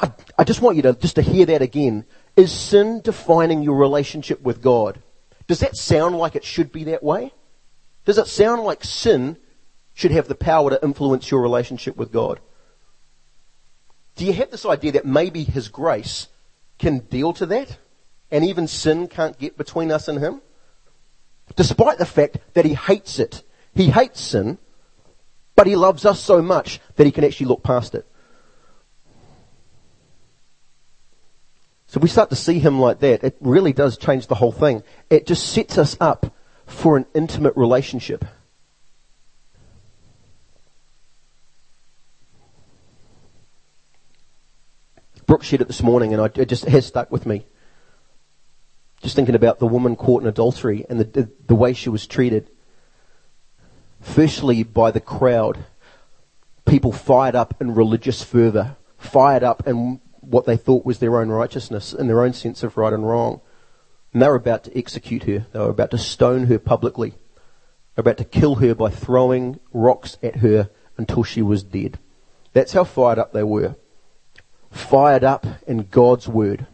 [0.00, 2.04] I, I just want you to just to hear that again.
[2.36, 5.02] Is sin defining your relationship with God?
[5.48, 7.32] Does that sound like it should be that way?
[8.04, 9.38] Does it sound like sin
[9.94, 12.38] should have the power to influence your relationship with God.
[14.14, 16.28] Do you have this idea that maybe His grace
[16.78, 17.78] can deal to that?
[18.30, 20.40] And even sin can't get between us and Him?
[21.56, 23.42] Despite the fact that He hates it.
[23.74, 24.58] He hates sin,
[25.56, 28.06] but He loves us so much that He can actually look past it.
[31.86, 33.22] So we start to see Him like that.
[33.22, 34.82] It really does change the whole thing.
[35.10, 36.34] It just sets us up
[36.66, 38.24] for an intimate relationship.
[45.26, 47.44] Brooke shared it this morning, and I, it just has stuck with me.
[49.02, 52.48] Just thinking about the woman caught in adultery and the, the, way she was treated.
[54.00, 55.64] Firstly, by the crowd,
[56.64, 61.28] people fired up in religious fervor, fired up in what they thought was their own
[61.28, 63.40] righteousness and their own sense of right and wrong.
[64.12, 65.46] And they were about to execute her.
[65.52, 67.10] They were about to stone her publicly.
[67.10, 67.16] They
[68.02, 71.98] were about to kill her by throwing rocks at her until she was dead.
[72.52, 73.74] That's how fired up they were
[74.72, 76.66] fired up in God's word.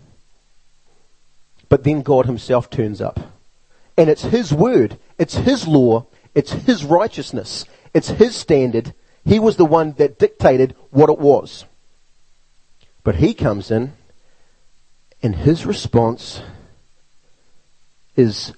[1.68, 3.20] But then God himself turns up.
[3.96, 8.94] And it's his word, it's his law, it's his righteousness, it's his standard.
[9.24, 11.64] He was the one that dictated what it was.
[13.02, 13.92] But he comes in,
[15.22, 16.42] and his response
[18.14, 18.52] is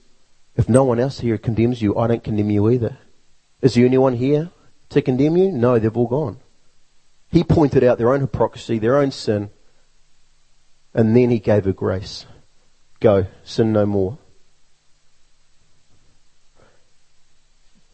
[0.56, 2.98] if no one else here condemns you, I don't condemn you either.
[3.62, 4.50] Is there anyone here
[4.90, 5.50] to condemn you?
[5.50, 6.38] No, they've all gone.
[7.30, 9.50] He pointed out their own hypocrisy, their own sin,
[10.92, 12.26] and then he gave her grace.
[13.00, 14.18] Go, sin no more.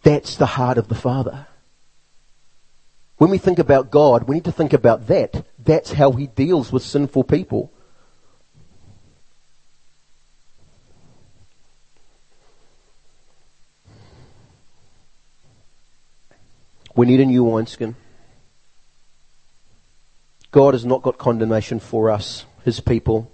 [0.03, 1.47] That's the heart of the Father.
[3.19, 5.47] When we think about God, we need to think about that.
[5.59, 7.73] That's how he deals with sinful people.
[16.95, 17.95] We need a new wineskin.
[20.51, 23.31] God has not got condemnation for us, His people.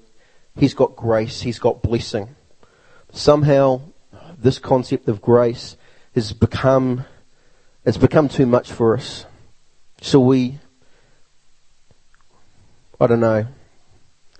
[0.56, 1.42] He's got grace.
[1.42, 2.34] He's got blessing.
[3.12, 3.82] Somehow,
[4.38, 5.76] this concept of grace
[6.14, 7.04] has become,
[7.84, 9.26] it's become too much for us.
[10.00, 10.58] So we,
[13.00, 13.46] I don't know,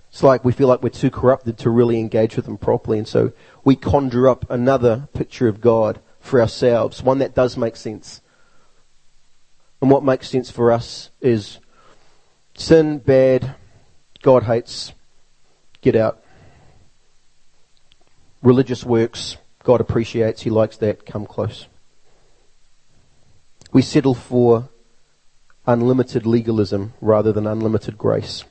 [0.09, 2.99] it's like we feel like we're too corrupted to really engage with Him properly.
[2.99, 3.31] And so
[3.63, 8.21] we conjure up another picture of God for ourselves, one that does make sense.
[9.81, 11.59] And what makes sense for us is
[12.55, 13.55] sin, bad,
[14.21, 14.93] God hates,
[15.83, 16.23] get out.
[18.41, 21.67] Religious works, God appreciates, He likes that, come close.
[23.71, 24.69] We settle for
[25.65, 28.43] unlimited legalism rather than unlimited grace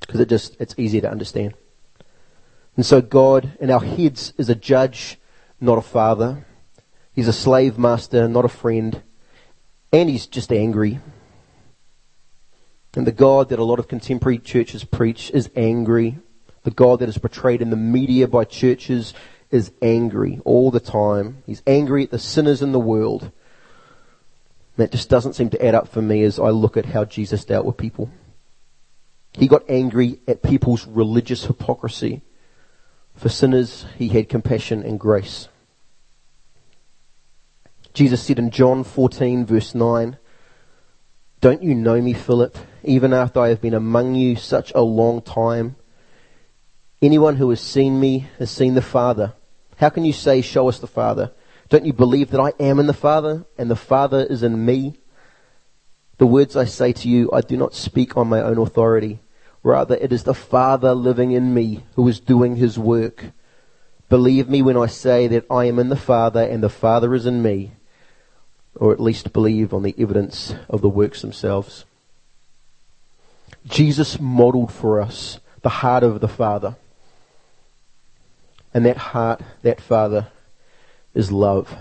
[0.00, 1.54] because it just, it's easier to understand.
[2.76, 5.18] And so God in our heads is a judge,
[5.60, 6.46] not a father.
[7.12, 9.02] He's a slave master, not a friend.
[9.92, 11.00] And he's just angry.
[12.94, 16.18] And the God that a lot of contemporary churches preach is angry.
[16.64, 19.14] The God that is portrayed in the media by churches
[19.50, 21.42] is angry all the time.
[21.46, 23.30] He's angry at the sinners in the world.
[24.76, 27.44] That just doesn't seem to add up for me as I look at how Jesus
[27.44, 28.10] dealt with people.
[29.34, 32.22] He got angry at people's religious hypocrisy.
[33.14, 35.48] For sinners, he had compassion and grace.
[37.92, 40.16] Jesus said in John 14 verse 9,
[41.42, 45.20] Don't you know me, Philip, even after I have been among you such a long
[45.20, 45.76] time?
[47.02, 49.32] Anyone who has seen me has seen the Father.
[49.76, 51.32] How can you say, show us the Father?
[51.68, 54.94] Don't you believe that I am in the Father and the Father is in me?
[56.18, 59.18] The words I say to you, I do not speak on my own authority.
[59.64, 63.32] Rather, it is the Father living in me who is doing his work.
[64.08, 67.26] Believe me when I say that I am in the Father and the Father is
[67.26, 67.72] in me,
[68.76, 71.84] or at least believe on the evidence of the works themselves.
[73.66, 76.76] Jesus modeled for us the heart of the Father.
[78.74, 80.28] And that heart, that Father,
[81.14, 81.76] is love.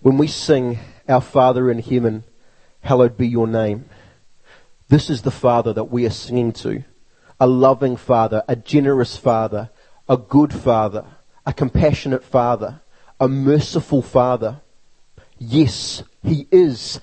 [0.00, 2.24] When we sing, Our Father in heaven,
[2.80, 3.86] hallowed be your name,
[4.88, 6.84] this is the Father that we are singing to.
[7.40, 9.70] A loving Father, a generous Father,
[10.08, 11.04] a good Father,
[11.46, 12.80] a compassionate Father,
[13.18, 14.60] a merciful Father.
[15.38, 17.00] Yes, He is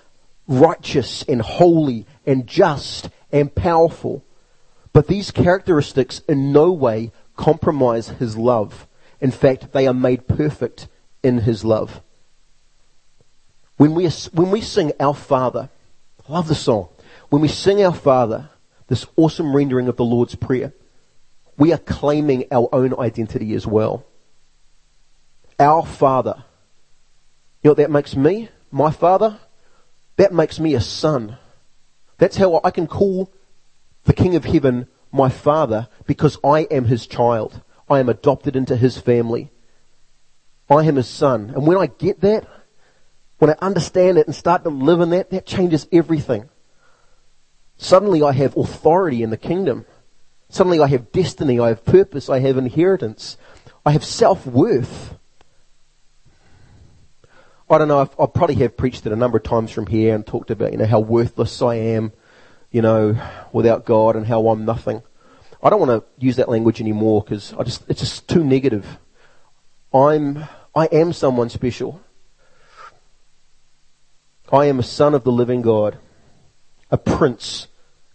[0.47, 4.24] righteous and holy and just and powerful.
[4.94, 8.88] But these characteristics in no way compromise his love.
[9.20, 10.88] In fact, they are made perfect
[11.24, 12.02] in his love.
[13.78, 15.70] When we, when we sing Our Father,
[16.28, 16.89] I love the song.
[17.30, 18.50] When we sing Our Father,
[18.88, 20.74] this awesome rendering of the Lord's Prayer,
[21.58, 24.06] we are claiming our own identity as well.
[25.60, 26.44] Our Father.
[27.62, 28.50] You know what that makes me?
[28.72, 29.39] My Father?
[30.18, 31.38] That makes me a son.
[32.18, 33.32] That's how I can call
[34.06, 37.62] the King of Heaven my father because I am his child.
[37.89, 39.52] I am adopted into his family.
[40.70, 41.52] I am his son.
[41.54, 42.47] And when I get that,
[43.39, 46.49] when I understand it and start to live in that, that changes everything.
[47.78, 49.86] Suddenly I have authority in the kingdom.
[50.49, 53.38] Suddenly I have destiny, I have purpose, I have inheritance,
[53.86, 55.16] I have self-worth.
[57.70, 60.28] I don't know, I probably have preached it a number of times from here and
[60.28, 62.12] talked about, you know, how worthless I am
[62.72, 63.17] you know,
[63.51, 65.03] without God and how I'm nothing.
[65.61, 68.97] I don't want to use that language anymore because I just, it's just too negative.
[69.93, 72.01] I'm, I am someone special.
[74.51, 75.97] I am a son of the living God,
[76.89, 77.67] a prince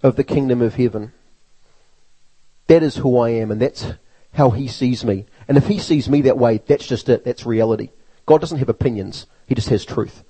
[0.02, 1.12] of the kingdom of heaven.
[2.66, 3.92] That is who I am and that's
[4.32, 5.26] how he sees me.
[5.48, 7.24] And if he sees me that way, that's just it.
[7.24, 7.90] That's reality.
[8.26, 9.26] God doesn't have opinions.
[9.46, 10.24] He just has truth.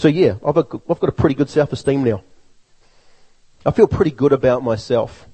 [0.00, 2.22] So yeah, I've got, I've got a pretty good self-esteem now.
[3.66, 5.28] I feel pretty good about myself.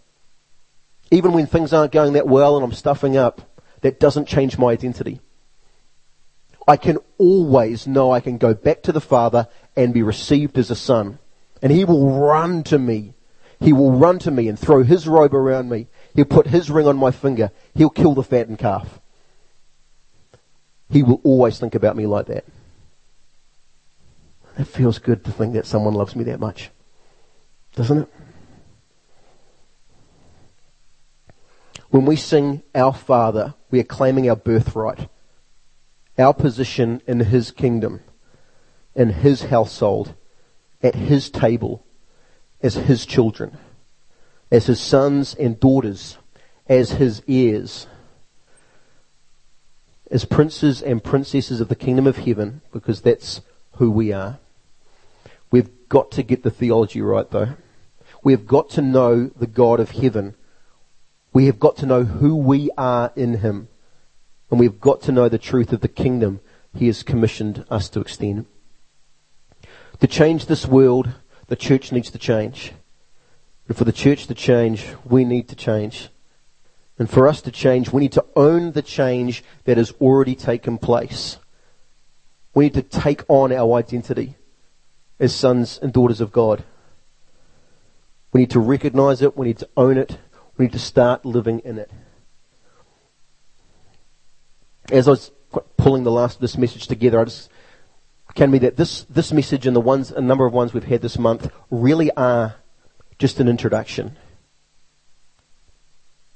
[1.13, 4.73] Even when things aren't going that well and I'm stuffing up, that doesn't change my
[4.73, 5.21] identity.
[6.67, 9.47] I can always know I can go back to the Father
[9.77, 11.21] and be received as a son.
[11.63, 13.15] And He will run to me.
[13.61, 15.87] He will run to me and throw His robe around me.
[16.17, 17.53] He'll put His ring on my finger.
[17.77, 18.99] He'll kill the fattened calf.
[20.91, 22.45] He will always think about me like that.
[24.59, 26.71] It feels good to think that someone loves me that much.
[27.75, 28.09] Doesn't it?
[31.91, 35.09] When we sing Our Father, we are claiming our birthright,
[36.19, 38.01] our position in His kingdom,
[38.95, 40.15] in His household,
[40.83, 41.85] at His table,
[42.63, 43.59] as His children,
[44.51, 46.17] as His sons and daughters,
[46.67, 47.87] as His heirs,
[50.11, 53.43] as princes and princesses of the kingdom of heaven, because that's
[53.73, 54.39] who we are.
[55.89, 57.55] Got to get the theology right though.
[58.23, 60.35] We have got to know the God of heaven.
[61.33, 63.69] We have got to know who we are in Him.
[64.51, 66.41] And we've got to know the truth of the kingdom
[66.75, 68.47] He has commissioned us to extend.
[70.01, 71.11] To change this world,
[71.49, 72.73] the church needs to change.
[73.69, 76.09] And for the church to change, we need to change.
[76.99, 80.79] And for us to change, we need to own the change that has already taken
[80.79, 81.39] place.
[82.55, 84.36] We need to take on our identity
[85.19, 86.65] as sons and daughters of God.
[88.33, 89.37] We need to recognize it.
[89.37, 90.19] We need to own it.
[90.57, 91.91] We need to start living in it.
[94.91, 95.31] As I was
[95.77, 97.51] pulling the last of this message together, I just
[98.35, 101.01] can be that this, this message and the ones, a number of ones we've had
[101.01, 102.57] this month really are
[103.19, 104.17] just an introduction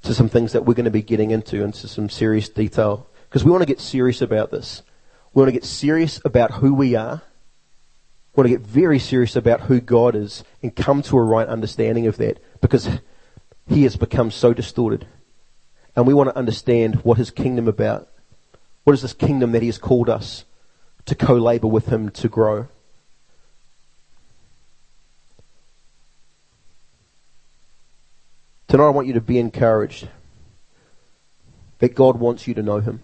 [0.03, 3.07] to some things that we're going to be getting into, into some serious detail.
[3.29, 4.83] Because we want to get serious about this.
[5.35, 7.23] We want to get serious about who we are.
[8.41, 12.07] Want to get very serious about who God is and come to a right understanding
[12.07, 12.89] of that because
[13.69, 15.07] He has become so distorted.
[15.95, 18.09] And we want to understand what His kingdom about.
[18.85, 20.47] What is this kingdom that He has called us
[21.05, 22.69] to co-labor with Him to grow?
[28.69, 30.09] Tonight I want you to be encouraged
[31.81, 33.03] that God wants you to know Him.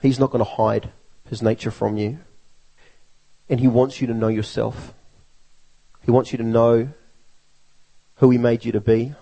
[0.00, 0.90] He's not going to hide
[1.30, 2.18] His nature from you.
[3.52, 4.94] And He wants you to know yourself.
[6.06, 6.88] He wants you to know
[8.14, 9.14] who He made you to be.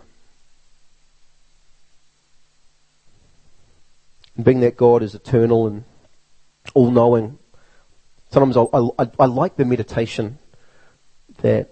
[4.37, 5.83] And being that God is eternal and
[6.75, 7.41] all knowing,
[8.31, 10.39] sometimes I, I, I like the meditation
[11.39, 11.71] that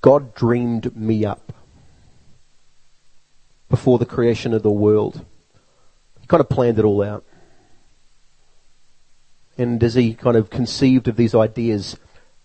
[0.00, 1.52] God dreamed me up
[3.70, 5.24] before the creation of the world.
[6.20, 7.24] He kind of planned it all out.
[9.58, 11.96] And as he kind of conceived of these ideas,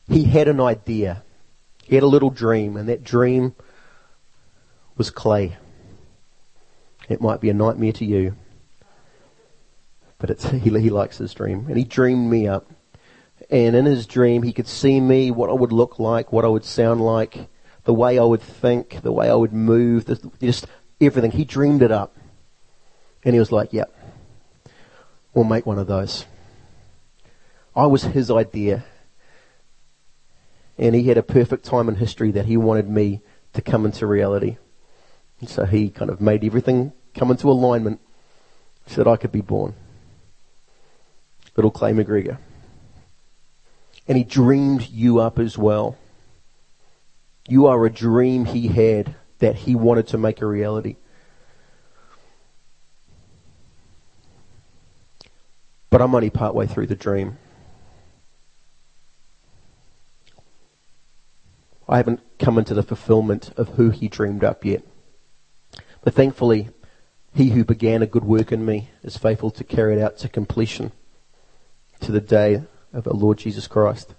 [0.09, 1.23] he had an idea.
[1.83, 3.53] He had a little dream, and that dream
[4.97, 5.57] was clay.
[7.07, 8.35] It might be a nightmare to you,
[10.17, 11.67] but it's, he, he likes his dream.
[11.67, 12.71] And he dreamed me up.
[13.49, 16.47] And in his dream, he could see me, what I would look like, what I
[16.47, 17.47] would sound like,
[17.83, 20.65] the way I would think, the way I would move, the, just
[20.99, 21.31] everything.
[21.31, 22.15] He dreamed it up.
[23.23, 23.93] And he was like, yep,
[25.33, 26.25] we'll make one of those.
[27.75, 28.85] I was his idea.
[30.77, 33.21] And he had a perfect time in history that he wanted me
[33.53, 34.57] to come into reality.
[35.39, 37.99] And so he kind of made everything come into alignment
[38.87, 39.75] so that I could be born.
[41.55, 42.37] Little Clay McGregor.
[44.07, 45.97] And he dreamed you up as well.
[47.47, 50.95] You are a dream he had that he wanted to make a reality.
[55.89, 57.37] But I'm only partway through the dream.
[61.93, 64.81] I haven't come into the fulfillment of who he dreamed up yet.
[66.01, 66.69] But thankfully,
[67.35, 70.27] he who began a good work in me is faithful to carry it out to
[70.27, 70.91] completion
[71.99, 72.63] to the day
[72.93, 74.15] of our Lord Jesus Christ.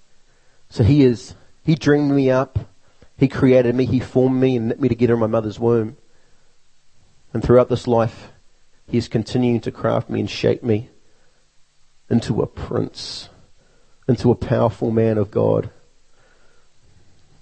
[0.69, 2.61] So he is, he dreamed me up.
[3.19, 3.87] He created me.
[3.87, 5.97] He formed me and knit me together in my mother's womb.
[7.33, 8.31] And throughout this life,
[8.87, 10.91] he is continuing to craft me and shape me
[12.09, 13.31] into a prince,
[14.07, 15.71] into a powerful man of God.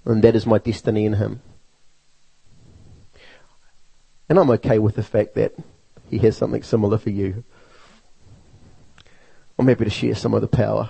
[0.05, 1.41] And that is my destiny in him.
[4.29, 5.53] And I'm okay with the fact that
[6.09, 7.43] he has something similar for you.
[9.57, 10.89] I'm happy to share some of the power.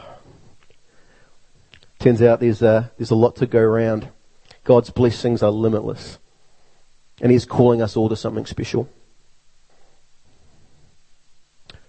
[2.00, 4.10] Turns out there's a, there's a lot to go around.
[4.64, 6.20] God's blessings are limitless.
[7.22, 8.90] And He's calling us all to something special.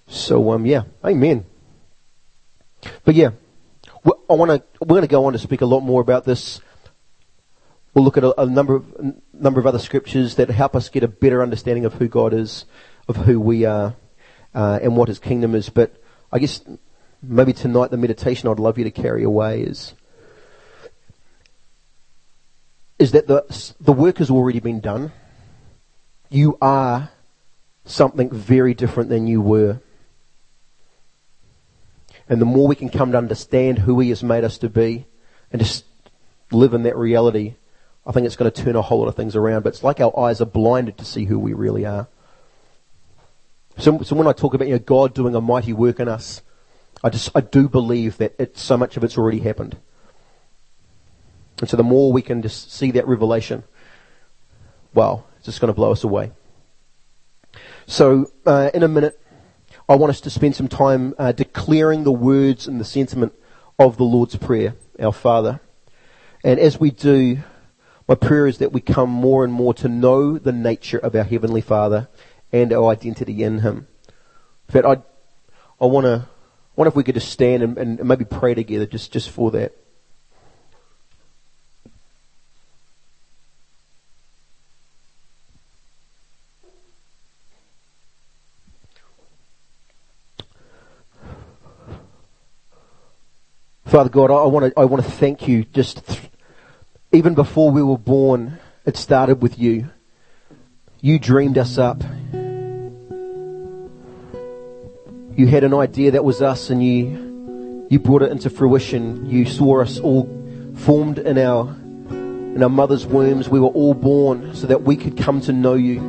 [0.07, 1.47] So, um, yeah, amen.
[3.05, 3.31] But yeah,
[4.05, 6.61] I want to, we're going to go on to speak a lot more about this
[7.95, 10.88] We'll look at a, a number of a number of other scriptures that help us
[10.88, 12.64] get a better understanding of who God is,
[13.09, 13.95] of who we are,
[14.53, 15.68] uh, and what His kingdom is.
[15.70, 15.95] But
[16.32, 16.61] I guess
[17.22, 19.95] maybe tonight the meditation I'd love you to carry away is
[22.99, 23.45] is that the
[23.80, 25.12] the work has already been done.
[26.30, 27.11] You are
[27.84, 29.80] something very different than you were.
[32.28, 35.07] And the more we can come to understand who He has made us to be
[35.53, 35.84] and just
[36.51, 37.57] live in that reality,
[38.07, 40.00] I think it's going to turn a whole lot of things around, but it's like
[40.00, 42.07] our eyes are blinded to see who we really are.
[43.78, 46.42] So, so when I talk about you know, God doing a mighty work in us,
[47.02, 49.76] I just I do believe that it, so much of it's already happened.
[51.61, 53.64] And so the more we can just see that revelation,
[54.92, 56.32] wow, it's just going to blow us away.
[57.86, 59.20] So uh, in a minute,
[59.88, 63.34] I want us to spend some time uh, declaring the words and the sentiment
[63.78, 65.61] of the Lord's Prayer, our Father.
[66.42, 67.38] And as we do,
[68.07, 71.24] my prayer is that we come more and more to know the nature of our
[71.24, 72.09] Heavenly Father
[72.52, 73.86] and our identity in Him.
[74.68, 75.02] In fact, I,
[75.82, 76.28] I want to,
[76.76, 79.74] wonder if we could just stand and, and maybe pray together just, just for that.
[93.86, 96.20] Father God, I want to, I want to thank you just th-
[97.15, 99.89] even before we were born, it started with you.
[101.01, 102.03] You dreamed us up.
[105.37, 109.27] You had an idea that was us and you, you brought it into fruition.
[109.31, 110.25] You saw us all
[110.77, 113.49] formed in our, in our mother's wombs.
[113.49, 116.01] We were all born so that we could come to know you.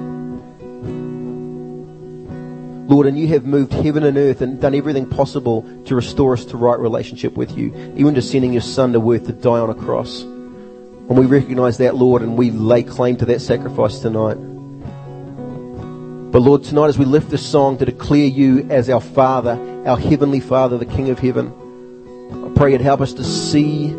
[2.87, 6.45] Lord, and you have moved heaven and earth and done everything possible to restore us
[6.45, 9.69] to right relationship with you, even to sending your son to earth to die on
[9.69, 10.23] a cross.
[11.07, 14.37] And we recognize that, Lord, and we lay claim to that sacrifice tonight.
[16.31, 19.51] But Lord, tonight as we lift this song to declare you as our Father,
[19.85, 21.53] our Heavenly Father, the King of Heaven,
[22.45, 23.93] I pray you'd help us to see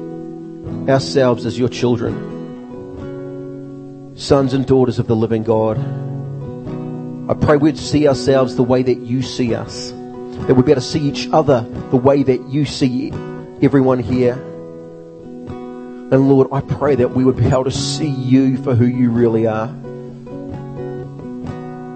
[0.91, 2.13] ourselves as your children,
[4.17, 5.79] sons and daughters of the living God.
[7.31, 10.83] I pray we'd see ourselves the way that you see us, that we'd be able
[10.83, 13.13] to see each other the way that you see
[13.63, 14.35] everyone here.
[16.13, 19.11] And Lord, I pray that we would be able to see you for who you
[19.11, 19.69] really are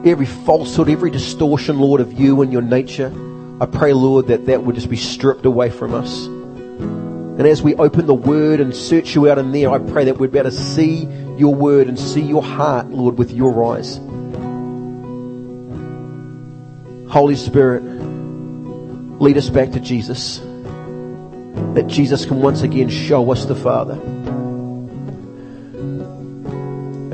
[0.04, 3.12] every falsehood, every distortion, Lord, of you and your nature.
[3.60, 6.26] I pray, Lord, that that would just be stripped away from us.
[6.26, 10.18] And as we open the Word and search you out in there, I pray that
[10.18, 11.04] we'd be able to see
[11.36, 13.98] your Word and see your heart, Lord, with your eyes.
[17.10, 20.40] Holy Spirit, lead us back to Jesus.
[21.74, 23.94] That Jesus can once again show us the Father.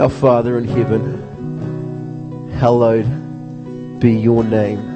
[0.01, 4.96] Our Father in heaven hallowed be your name.